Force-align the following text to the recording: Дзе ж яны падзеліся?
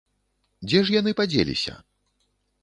Дзе 0.67 0.79
ж 0.87 0.95
яны 0.99 1.11
падзеліся? 1.19 1.77